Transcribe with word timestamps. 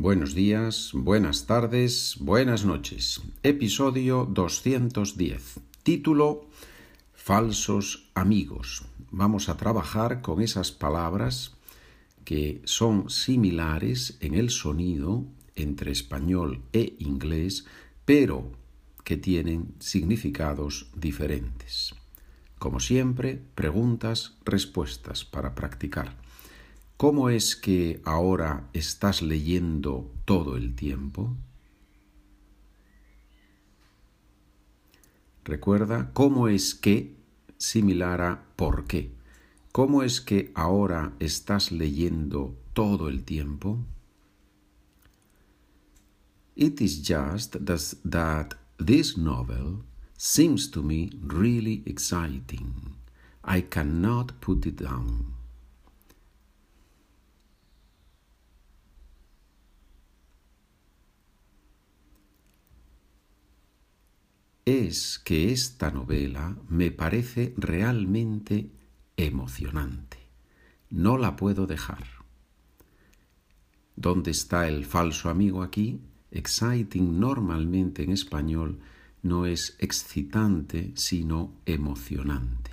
Buenos 0.00 0.32
días, 0.32 0.92
buenas 0.94 1.46
tardes, 1.46 2.18
buenas 2.20 2.64
noches. 2.64 3.20
Episodio 3.42 4.28
210. 4.30 5.58
Título 5.82 6.46
Falsos 7.14 8.08
amigos. 8.14 8.84
Vamos 9.10 9.48
a 9.48 9.56
trabajar 9.56 10.22
con 10.22 10.40
esas 10.40 10.70
palabras 10.70 11.56
que 12.24 12.62
son 12.62 13.10
similares 13.10 14.18
en 14.20 14.34
el 14.36 14.50
sonido 14.50 15.24
entre 15.56 15.90
español 15.90 16.62
e 16.72 16.94
inglés, 17.00 17.66
pero 18.04 18.52
que 19.02 19.16
tienen 19.16 19.74
significados 19.80 20.92
diferentes. 20.94 21.96
Como 22.60 22.78
siempre, 22.78 23.42
preguntas, 23.56 24.36
respuestas 24.44 25.24
para 25.24 25.56
practicar. 25.56 26.27
¿Cómo 26.98 27.30
es 27.30 27.54
que 27.54 28.02
ahora 28.04 28.68
estás 28.72 29.22
leyendo 29.22 30.12
todo 30.24 30.56
el 30.56 30.74
tiempo? 30.74 31.36
Recuerda, 35.44 36.10
¿cómo 36.12 36.48
es 36.48 36.74
que 36.74 37.14
similar 37.56 38.20
a 38.20 38.42
por 38.56 38.86
qué? 38.86 39.12
¿Cómo 39.70 40.02
es 40.02 40.20
que 40.20 40.50
ahora 40.56 41.12
estás 41.20 41.70
leyendo 41.70 42.56
todo 42.72 43.08
el 43.08 43.22
tiempo? 43.22 43.78
It 46.56 46.80
is 46.80 47.00
just 47.06 47.58
that 48.10 48.56
this 48.84 49.16
novel 49.16 49.84
seems 50.16 50.68
to 50.72 50.82
me 50.82 51.10
really 51.22 51.84
exciting. 51.86 52.96
I 53.44 53.62
cannot 53.62 54.32
put 54.40 54.66
it 54.66 54.82
down. 54.82 55.37
Es 64.68 65.18
que 65.18 65.50
esta 65.50 65.90
novela 65.90 66.54
me 66.68 66.90
parece 66.90 67.54
realmente 67.56 68.70
emocionante. 69.16 70.18
No 70.90 71.16
la 71.16 71.36
puedo 71.36 71.66
dejar. 71.66 72.04
¿Dónde 73.96 74.30
está 74.30 74.68
el 74.68 74.84
falso 74.84 75.30
amigo 75.30 75.62
aquí? 75.62 76.02
Exciting 76.30 77.18
normalmente 77.18 78.02
en 78.02 78.12
español 78.12 78.80
no 79.22 79.46
es 79.46 79.74
excitante, 79.78 80.92
sino 80.96 81.54
emocionante. 81.64 82.70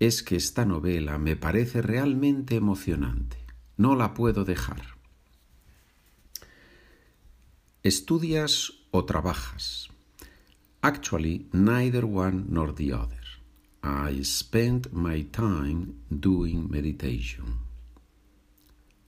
Es 0.00 0.24
que 0.24 0.34
esta 0.34 0.64
novela 0.64 1.18
me 1.18 1.36
parece 1.36 1.82
realmente 1.82 2.56
emocionante. 2.56 3.38
No 3.76 3.94
la 3.94 4.12
puedo 4.12 4.44
dejar. 4.44 4.82
¿Estudias 7.84 8.72
o 8.90 9.04
trabajas? 9.04 9.90
Actually, 10.86 11.46
neither 11.52 12.06
one 12.06 12.46
nor 12.48 12.70
the 12.70 12.92
other. 12.92 13.24
I 13.82 14.22
spend 14.22 14.92
my 14.92 15.22
time 15.32 15.80
doing 16.28 16.70
meditation. 16.70 17.58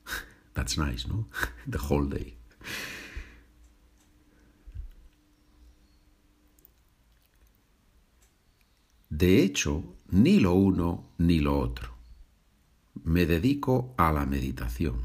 That's 0.55 0.77
nice, 0.77 1.07
no? 1.07 1.27
the 1.69 1.79
whole 1.79 2.07
day. 2.07 2.35
De 9.09 9.45
hecho, 9.45 9.85
ni 10.11 10.41
lo 10.41 10.55
uno 10.55 11.11
ni 11.19 11.39
lo 11.39 11.61
otro. 11.61 11.91
Me 13.05 13.25
dedico 13.25 13.95
a 13.97 14.11
la 14.11 14.27
meditación. 14.27 14.98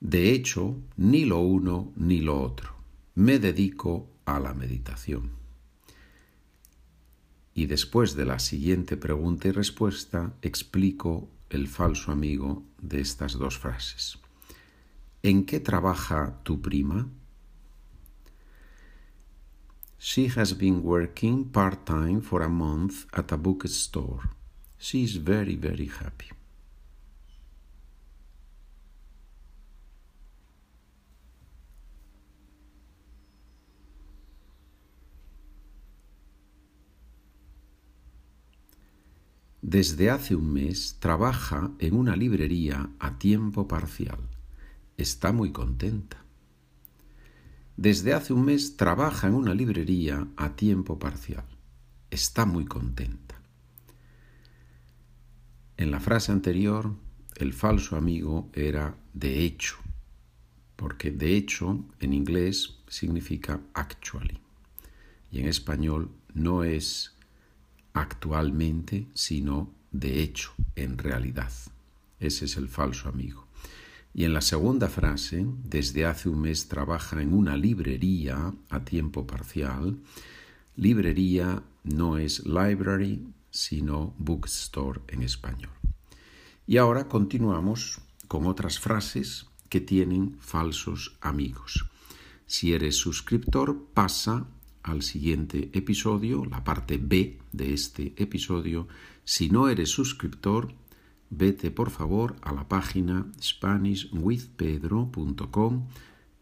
De 0.00 0.32
hecho, 0.32 0.82
ni 0.96 1.24
lo 1.24 1.42
uno 1.42 1.92
ni 1.94 2.22
lo 2.22 2.42
otro. 2.42 2.70
Me 3.14 3.38
dedico 3.38 4.15
a 4.26 4.38
la 4.38 4.52
meditación. 4.52 5.30
Y 7.54 7.66
después 7.66 8.14
de 8.14 8.26
la 8.26 8.38
siguiente 8.38 8.98
pregunta 8.98 9.48
y 9.48 9.52
respuesta 9.52 10.34
explico 10.42 11.30
el 11.48 11.68
falso 11.68 12.12
amigo 12.12 12.64
de 12.82 13.00
estas 13.00 13.32
dos 13.32 13.58
frases. 13.58 14.18
¿En 15.22 15.46
qué 15.46 15.58
trabaja 15.60 16.38
tu 16.42 16.60
prima? 16.60 17.08
She 19.98 20.28
has 20.36 20.56
been 20.56 20.82
working 20.84 21.50
part-time 21.50 22.20
for 22.20 22.42
a 22.42 22.48
month 22.48 23.06
at 23.12 23.32
a 23.32 23.36
bookstore. 23.36 24.28
She 24.78 25.02
is 25.02 25.16
very, 25.16 25.56
very 25.56 25.88
happy. 25.88 26.28
Desde 39.68 40.10
hace 40.10 40.36
un 40.36 40.52
mes 40.52 40.98
trabaja 41.00 41.72
en 41.80 41.96
una 41.96 42.14
librería 42.14 42.88
a 43.00 43.18
tiempo 43.18 43.66
parcial. 43.66 44.20
Está 44.96 45.32
muy 45.32 45.50
contenta. 45.50 46.24
Desde 47.76 48.12
hace 48.12 48.32
un 48.32 48.44
mes 48.44 48.76
trabaja 48.76 49.26
en 49.26 49.34
una 49.34 49.54
librería 49.54 50.28
a 50.36 50.54
tiempo 50.54 51.00
parcial. 51.00 51.44
Está 52.12 52.46
muy 52.46 52.64
contenta. 52.64 53.42
En 55.76 55.90
la 55.90 55.98
frase 55.98 56.30
anterior, 56.30 56.94
el 57.34 57.52
falso 57.52 57.96
amigo 57.96 58.48
era 58.52 58.96
de 59.14 59.42
hecho, 59.42 59.78
porque 60.76 61.10
de 61.10 61.36
hecho 61.36 61.84
en 61.98 62.12
inglés 62.12 62.78
significa 62.86 63.60
actually 63.74 64.38
y 65.32 65.40
en 65.40 65.48
español 65.48 66.12
no 66.34 66.62
es 66.62 67.15
actualmente, 67.96 69.06
sino 69.14 69.72
de 69.90 70.22
hecho, 70.22 70.52
en 70.76 70.98
realidad. 70.98 71.50
Ese 72.20 72.44
es 72.44 72.56
el 72.58 72.68
falso 72.68 73.08
amigo. 73.08 73.46
Y 74.12 74.24
en 74.24 74.34
la 74.34 74.42
segunda 74.42 74.88
frase, 74.88 75.46
desde 75.64 76.04
hace 76.04 76.28
un 76.28 76.42
mes 76.42 76.68
trabaja 76.68 77.20
en 77.20 77.32
una 77.32 77.56
librería 77.56 78.52
a 78.68 78.84
tiempo 78.84 79.26
parcial. 79.26 79.98
Librería 80.76 81.62
no 81.84 82.18
es 82.18 82.44
library, 82.46 83.26
sino 83.50 84.14
bookstore 84.18 85.00
en 85.08 85.22
español. 85.22 85.72
Y 86.66 86.76
ahora 86.76 87.08
continuamos 87.08 88.00
con 88.28 88.46
otras 88.46 88.78
frases 88.78 89.46
que 89.70 89.80
tienen 89.80 90.36
falsos 90.40 91.16
amigos. 91.22 91.86
Si 92.46 92.74
eres 92.74 92.96
suscriptor, 92.96 93.86
pasa 93.94 94.46
al 94.86 95.02
siguiente 95.02 95.68
episodio, 95.74 96.44
la 96.44 96.62
parte 96.64 96.96
B 96.96 97.38
de 97.52 97.74
este 97.74 98.14
episodio. 98.16 98.88
Si 99.24 99.50
no 99.50 99.68
eres 99.68 99.90
suscriptor, 99.90 100.72
vete 101.28 101.70
por 101.72 101.90
favor 101.90 102.36
a 102.40 102.52
la 102.52 102.68
página 102.68 103.26
SpanishWithPedro.com, 103.42 105.88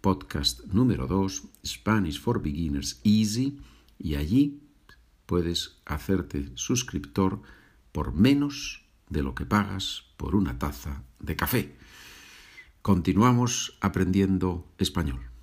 podcast 0.03 0.67
número 0.67 1.07
2, 1.07 1.43
Spanish 1.65 2.21
for 2.21 2.43
Beginners 2.43 3.01
Easy, 3.03 3.61
y 3.99 4.17
allí 4.17 4.61
puedes 5.25 5.81
hacerte 5.87 6.53
suscriptor 6.55 7.41
por 7.93 8.13
menos 8.13 8.85
de 9.09 9.23
lo 9.23 9.35
que 9.35 9.47
pagas 9.47 10.05
por 10.19 10.37
una 10.37 10.59
taza 10.59 11.03
de 11.19 11.35
café. 11.35 11.75
Continuamos 12.83 13.79
aprendiendo 13.81 14.71
español. 14.77 15.34